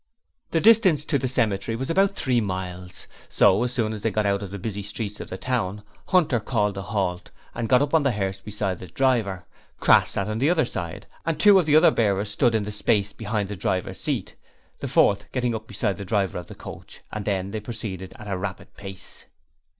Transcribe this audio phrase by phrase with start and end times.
[0.49, 4.25] The distance to the cemetery was about three miles, so as soon as they got
[4.25, 7.93] out of the busy streets of the town, Hunter called a halt, and got up
[7.93, 9.45] on the hearse beside the driver,
[9.79, 12.71] Crass sat on the other side, and two of the other bearers stood in the
[12.71, 14.35] space behind the driver's seat,
[14.79, 18.27] the fourth getting up beside the driver of the coach; and then they proceeded at
[18.27, 19.25] a rapid pace.